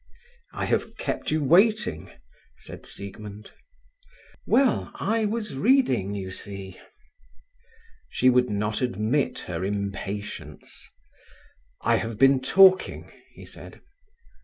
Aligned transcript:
"I 0.53 0.65
have 0.65 0.97
kept 0.97 1.29
you 1.29 1.43
waiting," 1.43 2.09
said 2.57 2.87
Siegmund. 2.87 3.51
"Well, 4.47 4.89
I 4.95 5.25
was 5.25 5.55
reading, 5.55 6.15
you 6.15 6.31
see." 6.31 6.79
She 8.09 8.27
would 8.27 8.49
not 8.49 8.81
admit 8.81 9.37
her 9.41 9.63
impatience. 9.63 10.89
"I 11.83 11.97
have 11.97 12.17
been 12.17 12.39
talking," 12.41 13.11
he 13.35 13.45
said. 13.45 13.79